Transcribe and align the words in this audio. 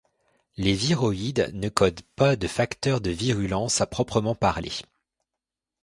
Les 0.57 0.73
viroïdes 0.73 1.51
ne 1.53 1.69
codent 1.69 2.01
pas 2.15 2.35
de 2.35 2.47
facteurs 2.47 3.01
de 3.01 3.11
virulence 3.11 3.81
à 3.81 3.85
proprement 3.85 4.33
parler. 4.33 4.71